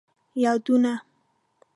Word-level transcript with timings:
یادونه 0.43 0.93